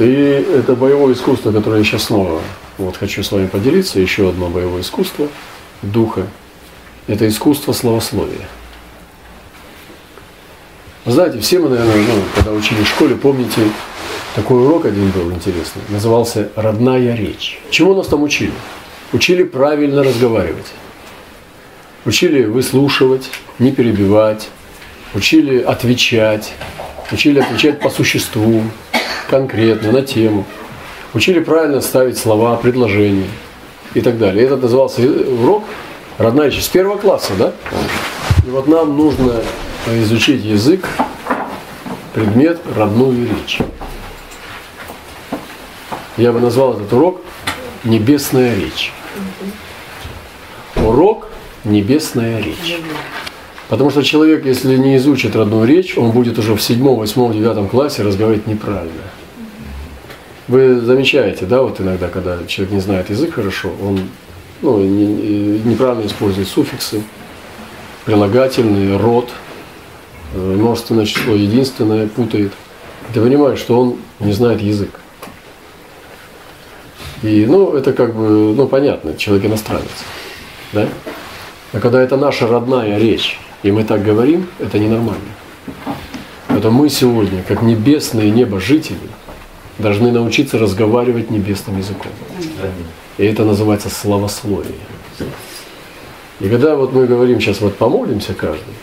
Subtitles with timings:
[0.00, 2.40] И это боевое искусство, которое я сейчас снова
[2.78, 5.28] вот хочу с вами поделиться, еще одно боевое искусство
[5.82, 6.26] духа.
[7.06, 8.48] Это искусство словословия.
[11.04, 13.60] Знаете, все мы, наверное, ну, когда учили в школе, помните,
[14.34, 15.82] такой урок один был интересный.
[15.88, 17.60] Назывался «Родная речь».
[17.70, 18.52] Чему нас там учили?
[19.12, 20.66] Учили правильно разговаривать.
[22.04, 24.48] Учили выслушивать, не перебивать.
[25.14, 26.54] Учили отвечать.
[27.10, 28.62] Учили отвечать по существу,
[29.28, 30.44] конкретно, на тему.
[31.14, 33.28] Учили правильно ставить слова, предложения
[33.94, 34.44] и так далее.
[34.44, 35.64] Это назывался урок
[36.18, 37.52] «Родная речь» с первого класса, да?
[38.46, 39.40] И вот нам нужно
[39.86, 40.86] изучить язык,
[42.14, 43.58] предмет родную речь.
[46.16, 47.22] Я бы назвал этот урок
[47.84, 48.92] «Небесная речь».
[50.76, 51.28] Урок
[51.64, 52.78] «Небесная речь».
[53.70, 57.68] Потому что человек, если не изучит родную речь, он будет уже в седьмом, восьмом, девятом
[57.68, 59.04] классе разговаривать неправильно.
[60.48, 64.00] Вы замечаете, да, вот иногда, когда человек не знает язык хорошо, он
[64.60, 67.04] ну, не, неправильно использует суффиксы,
[68.06, 69.30] прилагательные, род,
[70.34, 72.50] э, множественное число единственное путает.
[73.14, 74.90] Ты понимаешь, что он не знает язык.
[77.22, 79.86] И, ну, это как бы, ну, понятно, человек иностранец,
[80.72, 80.88] да?
[81.72, 85.20] А когда это наша родная речь, и мы так говорим, это ненормально.
[86.48, 88.98] Это мы сегодня, как небесные небожители,
[89.78, 92.12] должны научиться разговаривать небесным языком.
[93.18, 94.74] И это называется словословие.
[96.40, 98.74] И когда вот мы говорим сейчас, вот помолимся каждый,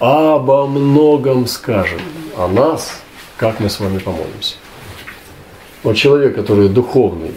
[0.00, 2.00] обо многом скажем,
[2.36, 3.00] о нас,
[3.36, 4.56] как мы с вами помолимся.
[5.82, 7.32] Вот человек, который духовный,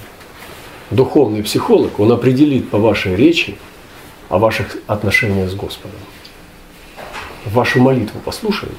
[0.90, 3.58] духовный психолог, он определит по вашей речи
[4.30, 6.00] о ваших отношениях с Господом.
[7.46, 8.78] Вашу молитву послушает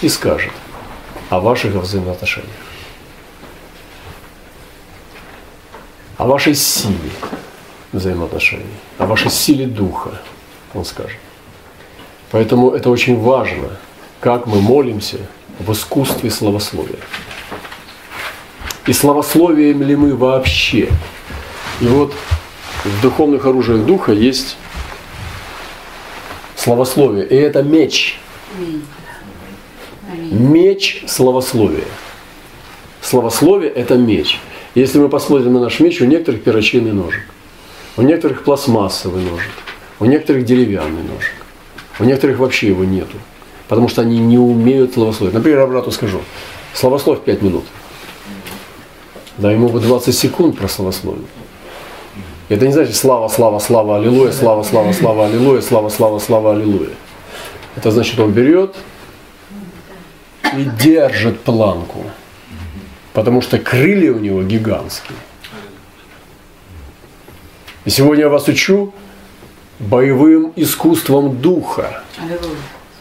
[0.00, 0.52] и скажет
[1.30, 2.50] о ваших взаимоотношениях.
[6.16, 7.10] О вашей силе
[7.92, 8.64] взаимоотношений,
[8.98, 10.10] о вашей силе духа,
[10.74, 11.18] он скажет.
[12.30, 13.76] Поэтому это очень важно,
[14.20, 15.18] как мы молимся
[15.58, 16.98] в искусстве словословия
[18.86, 20.88] и славословием ли мы вообще.
[21.80, 22.14] И вот
[22.84, 24.56] в духовных оружиях духа есть
[26.62, 28.18] славословие, и это меч.
[30.30, 31.84] Меч славословия.
[33.00, 34.38] Славословие– это меч.
[34.74, 37.22] Если мы посмотрим на наш меч, у некоторых перочинный ножик,
[37.96, 39.50] у некоторых пластмассовый ножик,
[39.98, 41.34] у некоторых деревянный ножик,
[41.98, 43.16] у некоторых вообще его нету,
[43.68, 45.34] потому что они не умеют славословить.
[45.34, 46.20] Например, я брату скажу,
[46.74, 47.64] славословь 5 минут–
[49.38, 51.26] да, ему бы 20 секунд прославословить.
[52.48, 56.90] Это не значит слава, слава, слава, аллилуйя, слава, слава, слава, аллилуйя, слава, слава, слава, аллилуйя.
[57.76, 58.74] Это значит, он берет
[60.56, 62.04] и держит планку.
[63.12, 65.18] Потому что крылья у него гигантские.
[67.84, 68.92] И сегодня я вас учу
[69.78, 72.02] боевым искусством духа,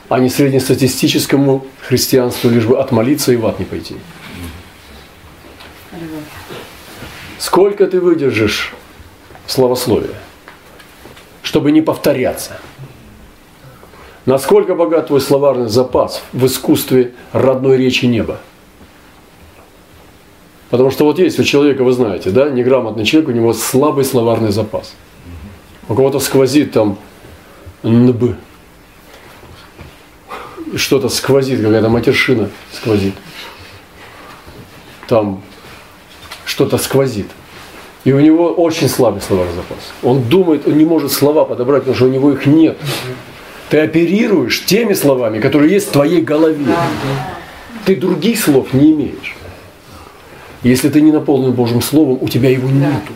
[0.10, 3.96] а не среднестатистическому христианству, лишь бы отмолиться и в ад не пойти.
[7.38, 8.74] Сколько ты выдержишь
[9.52, 10.16] словословия,
[11.44, 12.60] чтобы не повторяться?
[14.26, 18.40] Насколько богат твой словарный запас в искусстве родной речи неба?
[20.70, 24.52] Потому что вот есть у человека, вы знаете, да, неграмотный человек, у него слабый словарный
[24.52, 24.94] запас.
[25.90, 26.98] У кого-то сквозит там
[27.84, 28.36] нб,
[30.76, 33.16] что-то сквозит, какая-то матершина сквозит.
[35.08, 35.44] Там
[36.46, 37.28] что-то сквозит.
[38.04, 39.78] И у него очень слабый словарный запас.
[40.02, 42.78] Он думает, он не может слова подобрать, потому что у него их нет.
[43.70, 46.76] Ты оперируешь теми словами, которые есть в твоей голове.
[47.86, 49.36] Ты других слов не имеешь.
[50.64, 53.14] Если ты не наполнен Божьим Словом, у тебя его нету.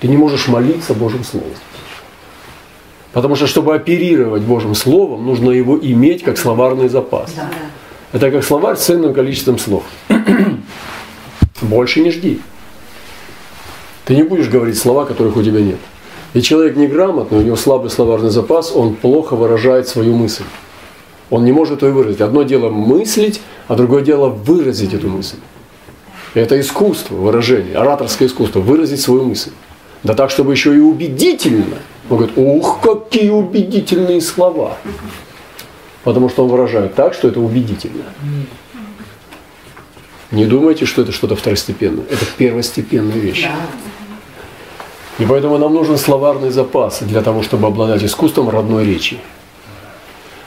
[0.00, 1.50] Ты не можешь молиться Божьим Словом.
[3.12, 7.32] Потому что, чтобы оперировать Божьим Словом, нужно его иметь как словарный запас.
[8.12, 9.84] Это как словарь с ценным количеством слов.
[11.62, 12.40] Больше не жди.
[14.04, 15.78] Ты не будешь говорить слова, которых у тебя нет.
[16.34, 20.44] И человек неграмотный, у него слабый словарный запас, он плохо выражает свою мысль.
[21.30, 22.20] Он не может ее выразить.
[22.20, 25.36] Одно дело мыслить, а другое дело выразить эту мысль.
[26.34, 29.52] Это искусство выражения, ораторское искусство, выразить свою мысль.
[30.02, 31.78] Да так, чтобы еще и убедительно.
[32.10, 34.76] Он говорит, ух, какие убедительные слова.
[36.02, 38.04] Потому что он выражает так, что это убедительно.
[40.30, 42.04] Не думайте, что это что-то второстепенное.
[42.10, 43.46] Это первостепенная вещь.
[45.18, 49.18] И поэтому нам нужен словарный запас для того, чтобы обладать искусством родной речи.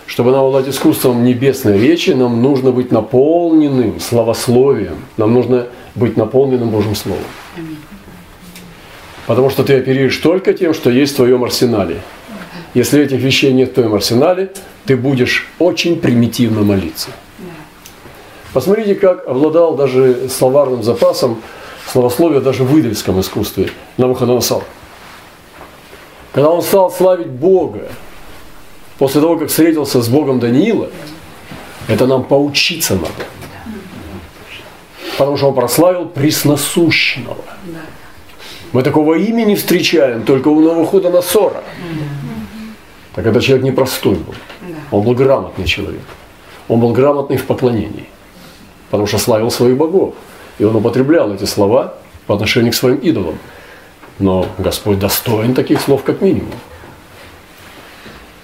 [0.06, 4.98] Чтобы нам владеть искусством небесной речи, нам нужно быть наполненным словословием.
[5.18, 7.24] Нам нужно быть наполненным Божьим Словом.
[9.26, 12.02] Потому что ты оперируешь только тем, что есть в твоем арсенале.
[12.74, 14.52] Если этих вещей нет в твоем арсенале,
[14.86, 17.10] ты будешь очень примитивно молиться.
[18.54, 21.42] Посмотрите, как обладал даже словарным запасом
[21.88, 24.64] словословия даже в идольском искусстве Навуходоносор.
[26.34, 27.90] Когда он стал славить Бога,
[28.98, 30.90] после того, как встретился с Богом Даниила,
[31.88, 33.26] это нам поучиться надо.
[35.18, 37.38] Потому что он прославил пресносущного.
[38.74, 41.64] Мы такого имени встречаем только у Навуходоносора.
[43.16, 44.36] Так это человек непростой был.
[44.92, 46.04] Он был грамотный человек.
[46.68, 48.08] Он был грамотный в поклонении.
[48.92, 50.14] Потому что славил своих богов.
[50.60, 51.96] И он употреблял эти слова
[52.26, 53.38] по отношению к своим идолам.
[54.20, 56.54] Но Господь достоин таких слов как минимум.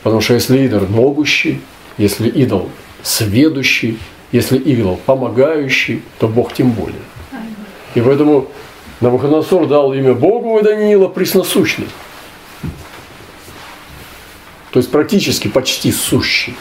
[0.04, 1.62] Потому что если идол могущий,
[1.98, 2.69] если идол
[3.01, 4.00] сведущий,
[4.31, 7.01] если идол помогающий, то Бог тем более.
[7.95, 8.48] И поэтому
[9.01, 11.88] Навуходоносор дал имя Богу и Даниила пресносущный.
[14.71, 16.56] То есть практически почти сущий,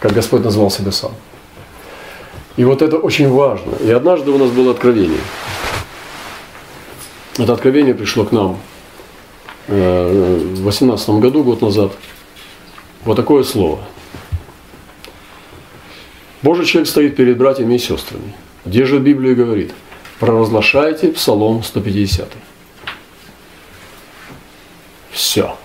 [0.00, 1.12] как Господь назвал себя сам.
[2.58, 3.76] И вот это очень важно.
[3.76, 5.20] И однажды у нас было откровение.
[7.38, 8.58] Это откровение пришло к нам
[9.68, 11.92] э, в 18 году, год назад.
[13.04, 13.78] Вот такое слово.
[16.42, 18.34] Божий человек стоит перед братьями и сестрами.
[18.64, 19.72] Держит Библию и говорит,
[20.18, 22.28] провозглашайте Псалом 150.
[25.12, 25.56] Все.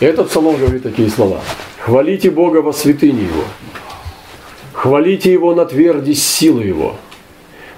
[0.00, 1.42] Этот псалом говорит такие слова.
[1.80, 3.44] Хвалите Бога во святыне Его.
[4.82, 6.96] Хвалите Его на тверди силы Его.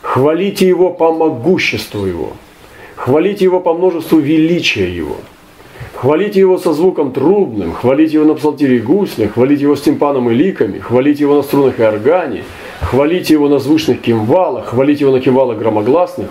[0.00, 2.32] Хвалите Его по могуществу Его.
[2.96, 5.18] Хвалите Его по множеству величия Его.
[5.92, 10.30] Хвалите Его со звуком трубным, хвалите Его на псалтире и гуслях, хвалите Его с тимпаном
[10.30, 12.44] и ликами, хвалите Его на струнах и органе,
[12.80, 16.30] хвалите Его на звучных кимвалах, хвалите Его на кимвалах громогласных.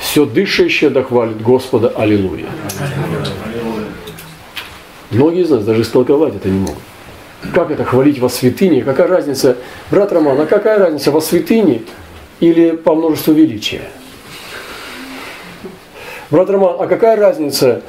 [0.00, 1.86] Все дышащее да хвалит Господа.
[1.90, 2.46] Аллилуйя.
[5.12, 6.89] Многие из нас даже истолковать это не могут.
[7.54, 8.82] Как это хвалить во святыне?
[8.82, 9.56] Какая разница,
[9.90, 11.82] брат Роман, а какая разница во святыне
[12.38, 13.82] или по множеству величия?
[16.30, 17.82] Брат Роман, а какая разница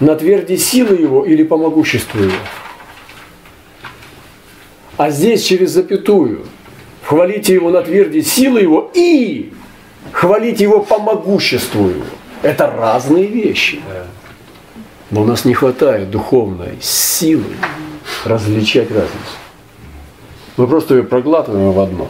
[0.00, 2.32] на тверди силы его или по могуществу его?
[4.96, 6.44] А здесь через запятую
[7.04, 9.52] хвалите его на тверди силы его и
[10.12, 12.04] хвалите его по могуществу его.
[12.42, 13.80] Это разные вещи.
[15.10, 17.54] Но у нас не хватает духовной силы
[18.24, 19.38] различать разницу.
[20.56, 22.08] Мы просто ее проглатываем в одно,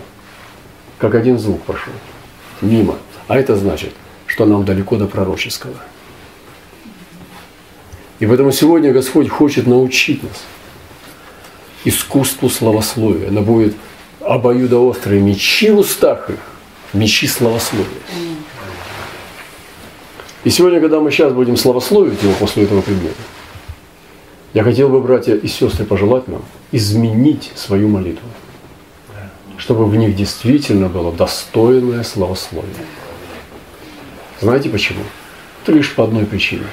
[0.98, 1.92] как один звук пошел,
[2.60, 2.96] мимо.
[3.26, 3.92] А это значит,
[4.26, 5.74] что нам далеко до пророческого.
[8.18, 10.44] И поэтому сегодня Господь хочет научить нас
[11.84, 13.28] искусству словословия.
[13.28, 13.74] Она будет
[14.20, 16.38] обоюдоострые мечи в устах их,
[16.92, 17.86] мечи словословия.
[20.44, 23.20] И сегодня, когда мы сейчас будем славословить его после этого предмета,
[24.54, 28.28] я хотел бы, братья и сестры, пожелать нам изменить свою молитву,
[29.58, 32.72] чтобы в них действительно было достойное славословие.
[34.40, 35.00] Знаете почему?
[35.62, 36.64] Это лишь по одной причине.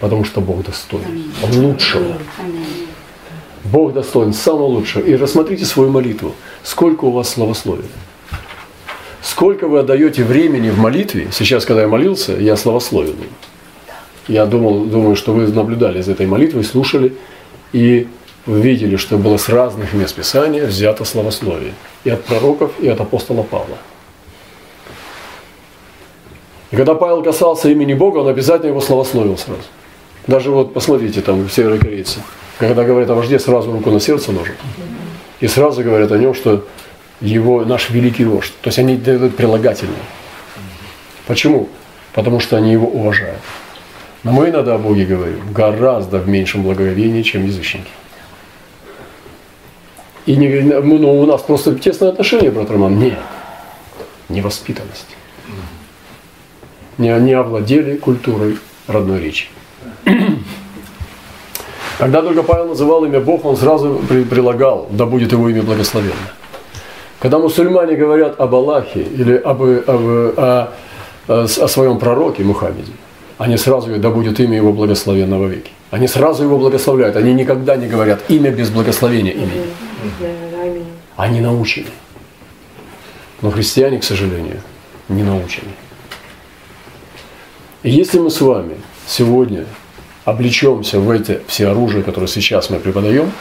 [0.00, 1.32] Потому что Бог достоин.
[1.52, 2.18] Лучшего.
[3.64, 5.02] Бог достоин самого лучшего.
[5.02, 6.34] И рассмотрите свою молитву.
[6.62, 7.88] Сколько у вас славословия?
[9.22, 11.28] Сколько вы отдаете времени в молитве?
[11.32, 13.14] Сейчас, когда я молился, я славословил.
[14.28, 17.14] Я думал, думаю, что вы наблюдали за этой молитвой, слушали
[17.72, 18.06] и
[18.46, 21.74] видели, что было с разных мест Писания взято славословие.
[22.04, 23.78] И от пророков, и от апостола Павла.
[26.70, 29.62] И когда Павел касался имени Бога, он обязательно его славословил сразу.
[30.26, 32.20] Даже вот посмотрите там в северокорейцы,
[32.58, 34.56] когда говорят о вожде, сразу руку на сердце ложат.
[35.40, 36.64] И сразу говорят о нем, что
[37.20, 38.52] его, наш великий вождь.
[38.62, 39.96] То есть они дают прилагательные.
[41.26, 41.68] Почему?
[42.14, 43.40] Потому что они его уважают.
[44.24, 47.90] Мы иногда о Боге говорим гораздо в меньшем благоговении, чем язычники.
[50.26, 52.98] И не, ну, у нас просто тесное отношение, брат Роман.
[52.98, 53.18] Нет.
[54.28, 55.16] Невоспитанность.
[56.98, 59.48] Не, не овладели культурой родной речи.
[61.98, 64.00] Когда только Павел называл имя Бог, он сразу
[64.30, 66.14] прилагал, да будет его имя благословенно.
[67.18, 70.72] Когда мусульмане говорят об Аллахе или об, об, о,
[71.28, 72.92] о, о своем пророке Мухаммеде,
[73.42, 75.72] они сразу говорят, да будет имя его благословенно веки.
[75.90, 77.16] Они сразу его благословляют.
[77.16, 79.64] Они никогда не говорят имя без благословения имени.
[81.16, 81.88] Они научены.
[83.40, 84.60] Но христиане, к сожалению,
[85.08, 85.72] не научены.
[87.82, 88.76] И если мы с вами
[89.08, 89.64] сегодня
[90.24, 93.32] облечемся в эти все оружия, которые сейчас мы преподаем,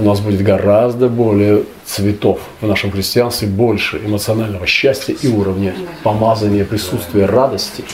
[0.00, 6.64] у нас будет гораздо более цветов в нашем христианстве, больше эмоционального счастья и уровня помазания,
[6.64, 7.84] присутствия, радости.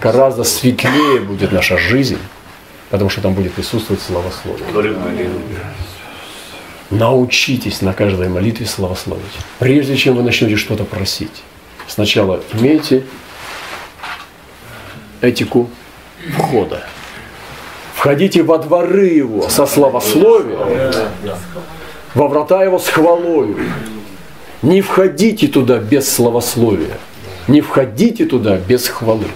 [0.00, 2.18] Гораздо светлее будет наша жизнь,
[2.90, 5.30] потому что там будет присутствовать славословие.
[6.90, 9.22] Научитесь на каждой молитве славословить.
[9.60, 11.42] Прежде чем вы начнете что-то просить,
[11.86, 13.04] сначала имейте
[15.20, 15.70] этику
[16.36, 16.84] входа.
[18.02, 20.58] Входите во дворы его со славословием,
[22.16, 23.56] во врата его с хвалою.
[24.60, 26.98] Не входите туда без славословия.
[27.46, 29.28] Не входите туда без хвалы.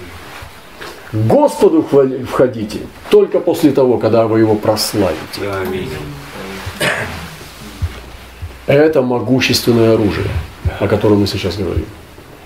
[1.12, 1.87] Господу
[2.28, 5.42] входите только после того, когда вы его прославите.
[8.66, 10.26] Это могущественное оружие,
[10.80, 11.87] о котором мы сейчас говорим.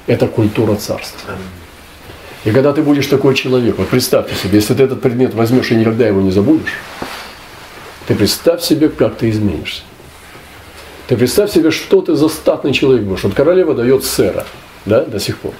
[0.06, 1.30] Это культура царства.
[2.44, 5.74] И когда ты будешь такой человек, вот представьте себе, если ты этот предмет возьмешь и
[5.74, 6.78] никогда его не забудешь,
[8.06, 9.82] ты представь себе, как ты изменишься.
[11.06, 13.24] Ты представь себе, что ты за статный человек будешь.
[13.24, 14.46] Вот королева дает сэра,
[14.86, 15.52] да, до сих пор.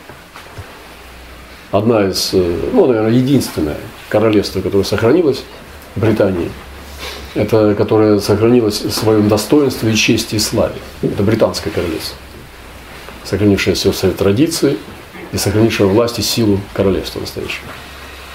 [1.71, 3.77] Одна из, э, ну, наверное, единственное
[4.09, 5.43] королевство, которое сохранилось
[5.95, 6.51] в Британии,
[7.35, 10.75] это которое сохранилось в своем достоинстве и чести и славе.
[11.03, 12.17] Это британское королевство,
[13.25, 14.79] сохранившее все свои традиции,
[15.33, 17.69] и сохранившего власть и силу королевства настоящего.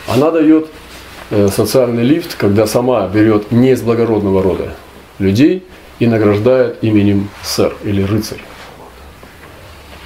[0.07, 0.67] Она дает
[1.31, 4.73] э, социальный лифт, когда сама берет не из благородного рода
[5.19, 5.65] людей
[5.99, 8.41] и награждает именем сэр или рыцарь.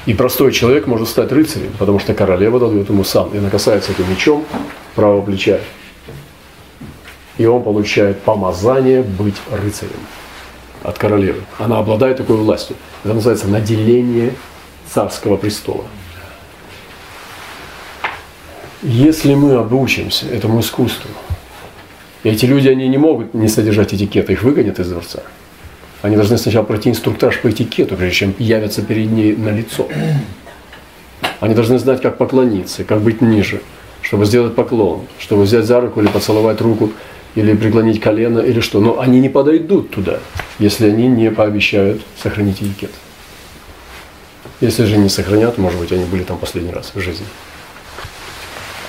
[0.05, 3.29] И простой человек может стать рыцарем, потому что королева дает ему сам.
[3.34, 4.46] И она касается этим мечом
[4.96, 5.60] правого плеча.
[7.38, 10.00] И он получает помазание быть рыцарем
[10.84, 11.41] от королевы.
[11.58, 12.75] Она обладает такой властью.
[13.03, 14.34] Это называется наделение
[14.91, 15.84] царского престола.
[18.81, 21.09] Если мы обучимся этому искусству,
[22.24, 25.21] эти люди, они не могут не содержать этикета, их выгонят из дворца.
[26.01, 29.86] Они должны сначала пройти инструктаж по этикету, прежде чем явятся перед ней на лицо.
[31.41, 33.62] Они должны знать, как поклониться, как быть ниже,
[34.01, 36.93] чтобы сделать поклон, чтобы взять за руку или поцеловать руку,
[37.36, 38.79] или преклонить колено, или что.
[38.79, 40.19] Но они не подойдут туда,
[40.57, 42.91] если они не пообещают сохранить этикет.
[44.62, 47.25] Если же не сохранят, может быть, они были там последний раз в жизни.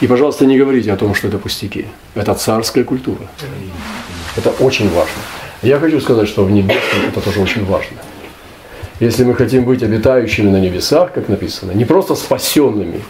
[0.00, 1.86] И, пожалуйста, не говорите о том, что это пустяки.
[2.14, 3.20] Это царская культура.
[4.36, 5.22] Это очень важно.
[5.62, 7.98] Я хочу сказать, что в небесном это тоже очень важно.
[8.98, 13.02] Если мы хотим быть обитающими на небесах, как написано, не просто спасенными,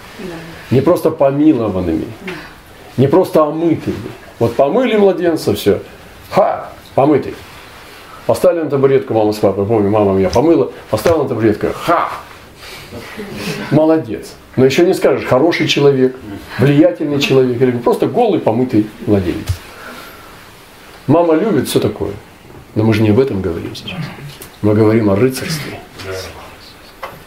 [0.71, 2.07] не просто помилованными,
[2.97, 3.97] не просто омытыми.
[4.41, 5.81] Вот помыли младенца, все.
[6.31, 7.35] Ха, помытый.
[8.27, 12.11] Поставили на табуретку, мама с папой, помню, мама меня помыла, поставила на табуретку, ха,
[13.71, 14.35] молодец.
[14.57, 16.17] Но еще не скажешь, хороший человек,
[16.59, 19.47] влиятельный человек, или просто голый, помытый младенец.
[21.07, 22.13] Мама любит все такое.
[22.75, 23.99] Но мы же не об этом говорим сейчас.
[24.63, 25.81] Мы говорим о рыцарстве.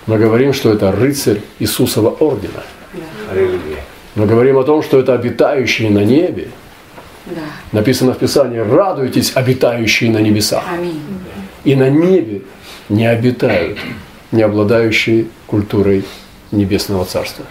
[0.05, 2.63] Мы говорим, что это рыцарь Иисусова ордена.
[4.15, 6.49] Мы говорим о том, что это обитающие на небе.
[7.71, 10.63] Написано в Писании, радуйтесь, обитающие на небесах.
[11.63, 12.41] И на небе
[12.89, 13.79] не обитают,
[14.31, 16.05] не обладающие культурой
[16.53, 17.45] Небесного Царства.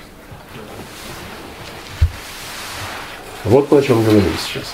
[3.44, 4.72] Вот мы о чем говорим сейчас.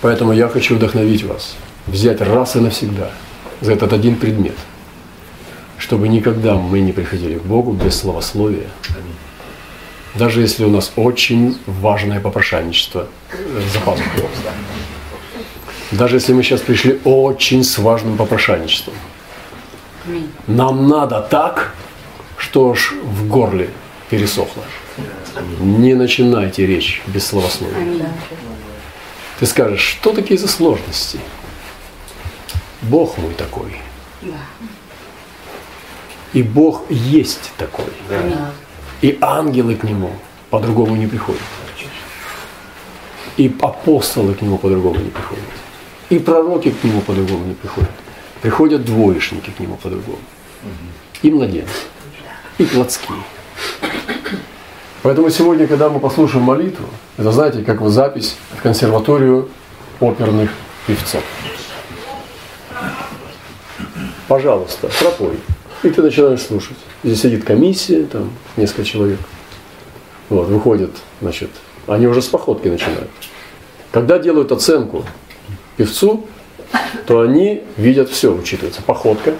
[0.00, 3.10] Поэтому я хочу вдохновить вас, взять раз и навсегда
[3.60, 4.56] за этот один предмет,
[5.76, 8.68] чтобы никогда мы не приходили к Богу без словословия.
[10.14, 13.06] Даже если у нас очень важное попрошайничество
[13.72, 14.24] за пазухой.
[15.92, 18.94] Даже если мы сейчас пришли очень с важным попрошайничеством.
[20.46, 21.74] Нам надо так,
[22.38, 23.68] что ж в горле
[24.08, 24.62] пересохло.
[25.60, 28.10] Не начинайте речь без словословия.
[29.38, 31.20] Ты скажешь, что такие за сложности?
[32.82, 33.76] Бог мой такой.
[36.32, 37.92] И Бог есть такой.
[39.02, 40.10] И ангелы к Нему
[40.50, 41.42] по-другому не приходят.
[43.36, 45.44] И апостолы к Нему по-другому не приходят.
[46.10, 47.90] И пророки к Нему по-другому не приходят.
[48.42, 50.18] Приходят двоечники к Нему по-другому.
[51.22, 51.86] И младенцы
[52.58, 53.18] и плотские.
[55.02, 56.86] Поэтому сегодня, когда мы послушаем молитву,
[57.16, 59.48] это, знаете, как вот запись в консерваторию
[60.00, 60.50] оперных
[60.86, 61.22] певцов.
[64.26, 65.38] Пожалуйста, пропой.
[65.82, 66.76] И ты начинаешь слушать.
[67.04, 69.20] Здесь сидит комиссия, там несколько человек.
[70.28, 70.90] Вот, выходят,
[71.22, 71.50] значит,
[71.86, 73.08] они уже с походки начинают.
[73.92, 75.04] Когда делают оценку
[75.76, 76.26] певцу,
[77.06, 78.82] то они видят все, учитывается.
[78.82, 79.34] Походка,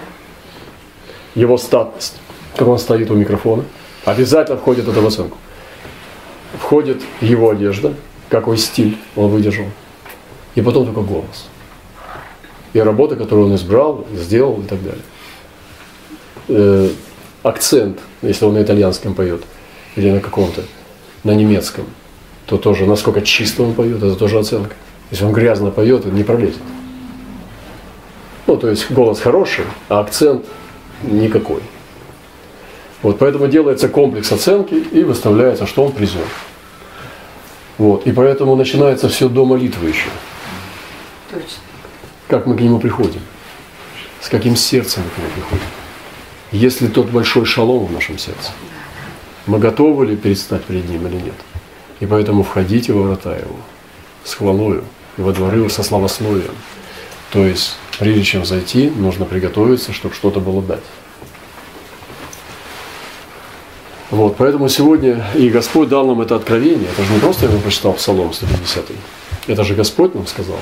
[1.35, 2.15] его статность,
[2.67, 3.63] он стоит у микрофона.
[4.05, 5.37] Обязательно входит это в оценку.
[6.57, 7.93] входит его одежда,
[8.29, 9.65] какой стиль он выдержал,
[10.55, 11.47] и потом только голос.
[12.73, 15.01] И работа, которую он избрал, сделал и так далее.
[16.47, 16.89] Э,
[17.43, 19.43] акцент, если он на итальянском поет,
[19.95, 20.63] или на каком-то,
[21.23, 21.85] на немецком,
[22.45, 24.75] то тоже, насколько чисто он поет, это тоже оценка.
[25.11, 26.61] Если он грязно поет, это не пролезет.
[28.47, 30.45] Ну, то есть голос хороший, а акцент
[31.03, 31.61] никакой.
[33.01, 36.25] Вот, поэтому делается комплекс оценки и выставляется, что он призер.
[37.77, 40.09] Вот, и поэтому начинается все до молитвы еще.
[41.31, 41.47] Точно.
[42.27, 43.21] Как мы к нему приходим?
[44.19, 45.65] С каким сердцем мы к нему приходим?
[46.51, 48.51] Если тот большой шалом в нашем сердце,
[49.45, 51.35] мы готовы ли предстать перед ним или нет?
[52.01, 53.55] И поэтому входите во врата его
[54.25, 54.83] с хвалою
[55.17, 56.55] и во дворы его со славословием.
[57.31, 60.83] То есть, прежде чем зайти, нужно приготовиться, чтобы что-то было дать.
[64.11, 66.89] Вот, поэтому сегодня и Господь дал нам это откровение.
[66.91, 68.85] Это же не просто я вам прочитал Псалом 150.
[69.47, 70.57] Это же Господь нам сказал,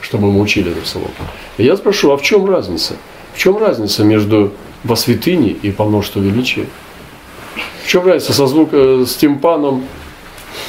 [0.00, 1.10] чтобы мы учили этот Псалом.
[1.58, 2.94] И я спрошу, а в чем разница?
[3.34, 4.52] В чем разница между
[4.84, 6.66] во святыне и по множеству величия?
[7.84, 9.84] В чем разница со звук, э, с тимпаном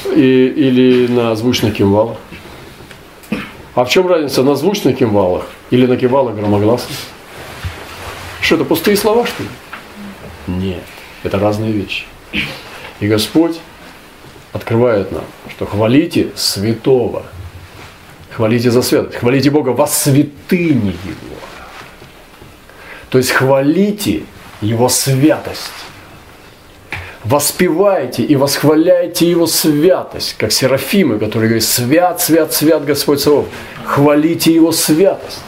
[0.05, 2.17] и, или на звучных кимвалах?
[3.75, 6.97] А в чем разница на звучных кимвалах или на кимвалах громогласных?
[8.41, 9.49] Что это пустые слова, что ли?
[10.47, 10.83] Нет.
[11.23, 12.05] Это разные вещи.
[12.99, 13.59] И Господь
[14.53, 17.23] открывает нам, что хвалите святого,
[18.31, 21.37] хвалите за святость, хвалите Бога во святыне Его.
[23.09, 24.23] То есть хвалите
[24.61, 25.71] Его святость.
[27.23, 33.47] Воспевайте и восхваляйте Его святость, как серафимы, которые говорят, свят, свят, свят Господь Савов.
[33.83, 35.43] Хвалите Его святость.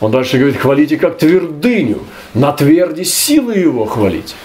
[0.00, 2.04] Он дальше говорит, хвалите как твердыню,
[2.36, 4.36] на тверди силы его хвалить.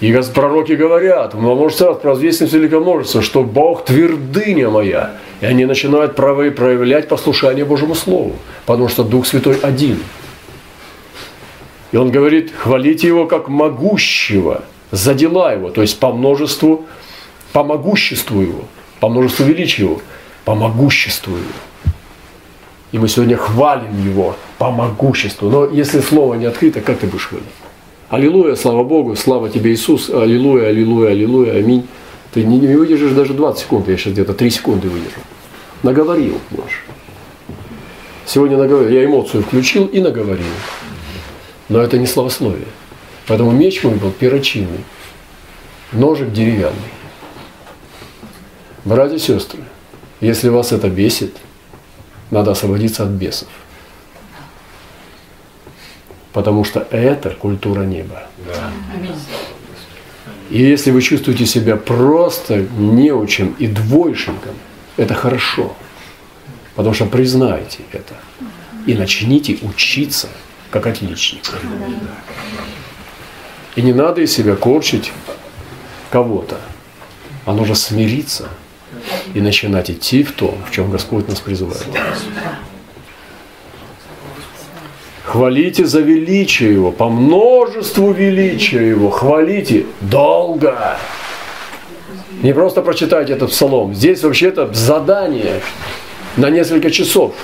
[0.00, 5.16] И пророки говорят, множество раз, провозвестница великое множество, что Бог твердыня моя.
[5.40, 9.98] И они начинают проявлять послушание Божьему Слову, потому что Дух Святой один.
[11.92, 16.86] И он говорит, хвалите его как могущего, за дела его, то есть по множеству,
[17.52, 18.64] по могуществу его,
[19.00, 20.00] по множеству величия его,
[20.46, 21.67] по могуществу его.
[22.90, 25.50] И мы сегодня хвалим Его по могуществу.
[25.50, 27.46] Но если слово не открыто, как ты будешь хвалить?
[28.08, 31.86] Аллилуйя, слава Богу, слава тебе, Иисус, аллилуйя, аллилуйя, аллилуйя, аминь.
[32.32, 35.20] Ты не, не выдержишь даже 20 секунд, я сейчас где-то 3 секунды выдержу.
[35.82, 36.84] Наговорил можешь.
[38.24, 40.46] Сегодня наговорил, я эмоцию включил и наговорил.
[41.68, 42.68] Но это не словословие.
[43.26, 44.84] Поэтому меч мой был перочинный,
[45.92, 46.92] ножик деревянный.
[48.86, 49.60] Братья и сестры,
[50.22, 51.36] если вас это бесит–
[52.30, 53.48] надо освободиться от бесов.
[56.32, 58.26] Потому что это культура неба.
[58.46, 58.70] Да.
[60.50, 64.54] И если вы чувствуете себя просто неучим и двоечником,
[64.96, 65.74] это хорошо.
[66.74, 68.14] Потому что признайте это.
[68.86, 70.28] И начните учиться
[70.70, 71.42] как отличник.
[73.74, 75.12] И не надо из себя корчить
[76.10, 76.58] кого-то.
[77.44, 78.48] А нужно смириться–
[79.34, 81.86] и начинать идти в том, в чем Господь нас призывает.
[85.24, 89.10] Хвалите за величие Его, по множеству величия Его.
[89.10, 90.96] Хвалите долго.
[92.42, 93.94] Не просто прочитайте этот псалом.
[93.94, 95.60] Здесь вообще-то задание
[96.36, 97.34] на несколько часов.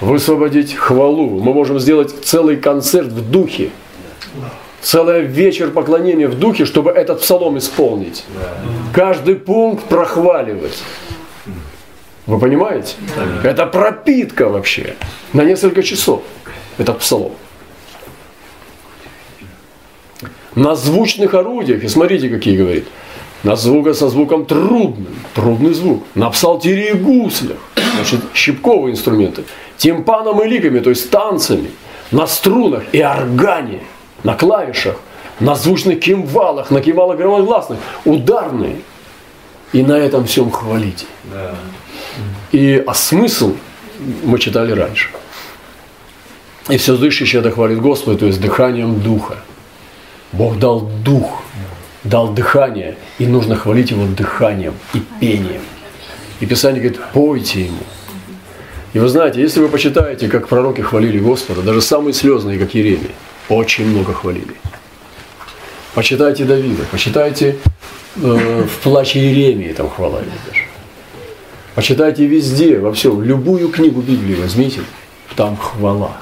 [0.00, 1.40] Высвободить хвалу.
[1.40, 3.70] Мы можем сделать целый концерт в духе
[4.80, 8.24] целый вечер поклонения в духе, чтобы этот псалом исполнить.
[8.92, 10.82] Каждый пункт прохваливать.
[12.26, 12.94] Вы понимаете?
[13.42, 14.96] Это пропитка вообще.
[15.32, 16.22] На несколько часов
[16.76, 17.32] этот псалом.
[20.54, 22.86] На звучных орудиях, и смотрите, какие говорит,
[23.44, 27.58] на звука со звуком трудным, трудный звук, на псалтере и гуслях,
[27.94, 29.44] значит, щипковые инструменты,
[29.76, 31.70] тимпаном и ликами, то есть танцами,
[32.10, 33.80] на струнах и органе–
[34.24, 34.96] на клавишах,
[35.40, 38.76] на звучных кимвалах, на кимвалах громогласных, ударные.
[39.72, 41.06] И на этом всем хвалите.
[41.24, 41.54] Да.
[42.52, 43.54] И а смысл
[44.24, 45.10] мы читали раньше.
[46.68, 49.36] И все дышащее это хвалит Господа, то есть дыханием Духа.
[50.32, 51.42] Бог дал Дух,
[52.04, 55.62] дал дыхание, и нужно хвалить Его дыханием и пением.
[56.40, 57.78] И Писание говорит, пойте Ему.
[58.94, 63.12] И вы знаете, если вы почитаете, как пророки хвалили Господа, даже самые слезные, как Еремия,
[63.48, 64.54] очень много хвалили.
[65.94, 67.56] Почитайте Давида, почитайте
[68.16, 70.62] э, в плаче Иеремии там хвала даже.
[71.74, 74.80] Почитайте везде, во всем, любую книгу Библии возьмите,
[75.36, 76.16] там хвала.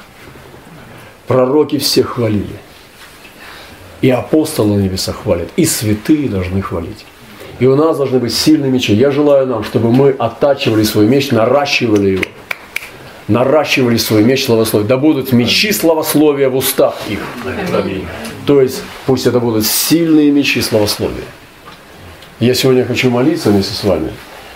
[1.27, 2.59] Пророки все хвалили.
[4.03, 7.07] И апостолы на небесах хвалят, и святые должны хвалить.
[7.59, 8.93] И у нас должны быть сильные мечи.
[8.93, 12.25] Я желаю нам, чтобы мы оттачивали свой меч, наращивали его.
[13.29, 14.87] Наращивали свой меч славословия.
[14.87, 17.21] Да будут мечи славословия в устах их.
[18.47, 21.25] То есть пусть это будут сильные мечи славословия.
[22.39, 24.13] Я сегодня хочу молиться вместе с вами.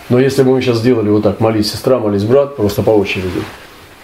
[0.09, 3.43] Но если бы мы сейчас сделали вот так, молись сестра, молись брат, просто по очереди,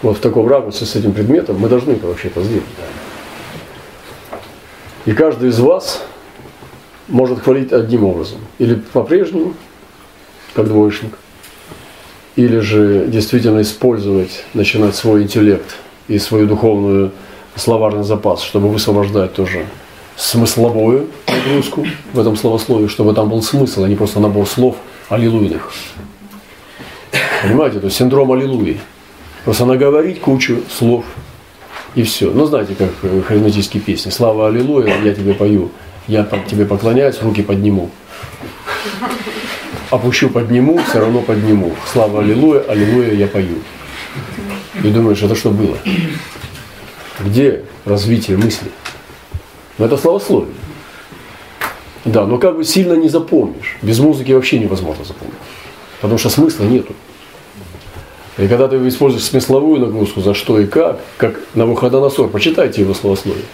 [0.01, 2.65] вот в таком ракурсе с этим предметом, мы должны это вообще-то сделать.
[5.05, 6.03] И каждый из вас
[7.07, 8.39] может хвалить одним образом.
[8.57, 9.53] Или по-прежнему,
[10.53, 11.13] как двоечник,
[12.37, 15.75] или же действительно использовать, начинать свой интеллект
[16.07, 17.11] и свою духовную
[17.55, 19.65] словарный запас, чтобы высвобождать тоже
[20.15, 24.77] смысловую нагрузку в этом словословии, чтобы там был смысл, а не просто набор слов
[25.09, 25.73] аллилуйных.
[27.41, 28.79] Понимаете, то есть синдром аллилуйи.
[29.43, 31.05] Просто наговорить кучу слов
[31.95, 32.29] и все.
[32.29, 32.89] Ну, знаете, как
[33.25, 34.11] харизматические песни.
[34.11, 35.71] Слава аллилуйя, я тебе пою.
[36.07, 37.89] Я тебе поклоняюсь, руки подниму.
[39.89, 41.73] Опущу, подниму, все равно подниму.
[41.91, 43.55] Слава аллилуйя, аллилуйя, я пою.
[44.83, 45.77] И думаешь, это что было?
[47.19, 48.69] Где развитие мысли?
[49.77, 50.53] Ну, это словословие.
[52.03, 53.77] Да, но как бы сильно не запомнишь.
[53.81, 55.35] Без музыки вообще невозможно запомнить.
[56.01, 56.93] Потому что смысла нету.
[58.37, 62.93] И когда ты используешь смысловую нагрузку, за что и как, как на Навуходоносор, почитайте его
[62.93, 63.45] словословие.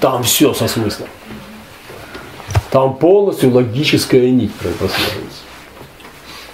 [0.00, 1.08] Там все со смыслом.
[2.70, 5.31] Там полностью логическая нить прослеживается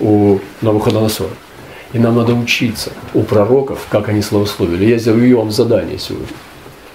[0.01, 1.31] у Навуходоносора.
[1.93, 4.85] И нам надо учиться у пророков, как они словословили.
[4.85, 6.27] Я сделаю вам задание сегодня.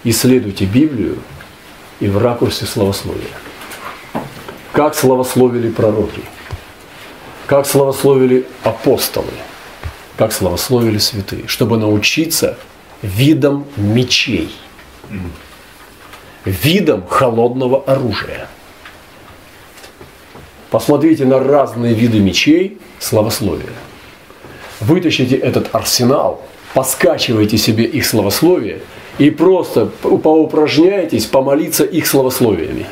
[0.03, 1.17] Исследуйте Библию
[1.99, 3.23] и в ракурсе словословия.
[4.71, 6.21] Как словословили пророки,
[7.47, 9.33] как словословили апостолы,
[10.17, 12.57] как словословили святые, чтобы научиться
[13.01, 14.53] видам мечей,
[16.45, 18.47] видам холодного оружия.
[20.73, 23.69] Посмотрите на разные виды мечей словословия.
[24.81, 26.41] Вытащите этот арсенал,
[26.73, 28.79] поскачивайте себе их словословие–
[29.17, 32.87] и просто поупражняйтесь помолиться их словословиями.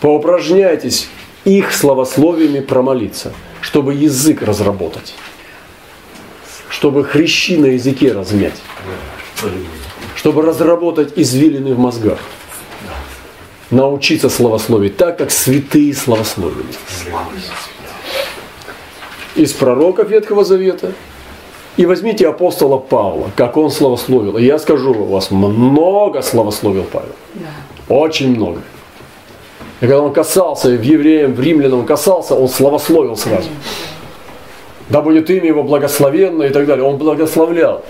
[0.00, 1.08] Поупражняйтесь
[1.44, 5.14] их словословиями промолиться, чтобы язык разработать,
[6.68, 8.60] чтобы хрящи на языке размять,
[10.14, 12.18] чтобы разработать извилины в мозгах,
[13.70, 16.64] научиться словословить так, как святые словословили.
[19.34, 20.92] Из пророков Ветхого Завета–
[21.78, 24.36] и возьмите апостола Павла, как он славословил.
[24.36, 27.14] И я скажу, у вас много славословил Павел.
[27.88, 28.62] Очень много.
[29.80, 33.48] И когда он касался в евреям, в римлянам касался, он славословил сразу.
[34.88, 36.84] Да будет имя его благословенно и так далее.
[36.84, 37.84] Он благословлял.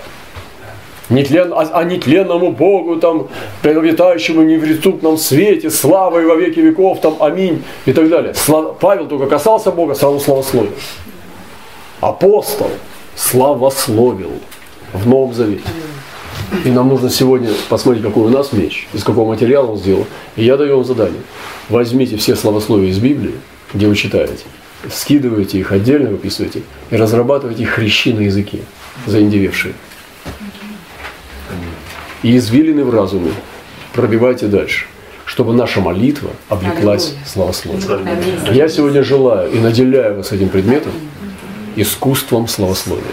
[1.10, 3.28] Нетлен, а, а нетленному Богу, там,
[3.62, 8.34] преобитающему не в рецутном свете, славой во веки веков, там, аминь и так далее.
[8.34, 8.78] Слав...
[8.78, 10.72] Павел только касался Бога, сразу славословил.
[12.00, 12.70] Апостол–
[13.18, 14.32] славословил
[14.92, 15.64] в Новом Завете.
[16.64, 20.06] И нам нужно сегодня посмотреть, какой у нас меч, из какого материала он сделан.
[20.36, 21.20] И я даю вам задание.
[21.68, 23.34] Возьмите все славословия из Библии,
[23.74, 24.44] где вы читаете,
[24.90, 28.60] скидывайте их отдельно, выписывайте, и разрабатывайте хрящи на языке,
[29.06, 29.74] заиндевевшие.
[32.22, 33.32] И извилины в разуме
[33.92, 34.86] пробивайте дальше,
[35.24, 38.08] чтобы наша молитва облеклась славословием.
[38.52, 40.92] Я сегодня желаю и наделяю вас этим предметом,
[41.76, 43.04] искусством славословия.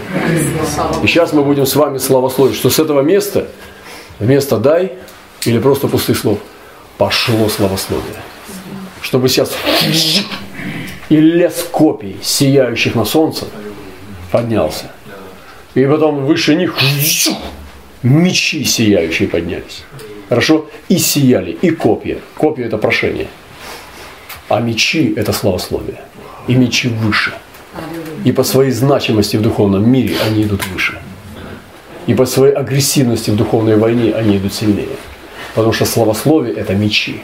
[1.02, 3.46] И сейчас мы будем с вами славословить, что с этого места,
[4.18, 4.94] вместо «дай»
[5.44, 6.38] или просто пустых слов,
[6.98, 8.22] пошло славословие.
[9.02, 9.52] Чтобы сейчас
[11.08, 13.46] и лес копий, сияющих на солнце,
[14.32, 14.90] поднялся.
[15.74, 16.74] И потом выше них
[18.08, 19.84] мечи сияющие поднялись.
[20.28, 20.68] Хорошо?
[20.88, 22.18] И сияли, и копья.
[22.36, 23.28] Копья– это прошение.
[24.48, 26.00] А мечи– это славословие.
[26.48, 27.32] И мечи выше–
[28.24, 30.98] и по своей значимости в духовном мире они идут выше.
[32.06, 34.96] И по своей агрессивности в духовной войне они идут сильнее.
[35.54, 37.22] Потому что славословие– это мечи.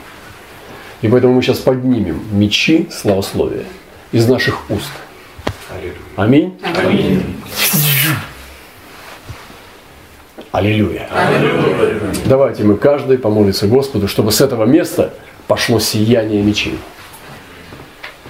[1.01, 3.65] И поэтому мы сейчас поднимем мечи славословия
[4.13, 4.93] из наших уст.
[6.17, 6.55] Аминь.
[6.77, 7.23] Аминь.
[10.53, 11.09] Аллилуйя.
[11.11, 12.15] Аллилуйя.
[12.27, 15.15] Давайте мы каждый помолимся Господу, чтобы с этого места
[15.47, 16.79] пошло сияние мечей.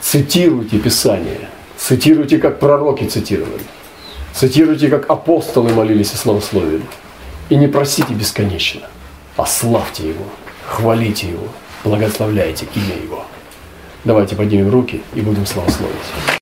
[0.01, 1.49] Цитируйте Писание.
[1.77, 3.65] Цитируйте, как пророки цитировали.
[4.33, 6.83] Цитируйте, как апостолы молились и славословили.
[7.49, 8.83] И не просите бесконечно,
[9.37, 10.25] а славьте Его,
[10.65, 11.49] хвалите Его,
[11.85, 13.25] благословляйте имя Его.
[14.05, 16.41] Давайте поднимем руки и будем славословить.